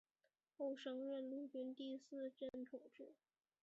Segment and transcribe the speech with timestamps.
[0.57, 3.13] 后升任陆军第四镇统制。